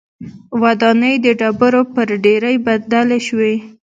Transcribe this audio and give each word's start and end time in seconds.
ودانۍ 0.61 1.15
د 1.25 1.27
ډبرو 1.39 1.81
پر 1.93 2.07
ډېرۍ 2.23 2.55
بدلې 2.65 3.19
شوې. 3.27 3.53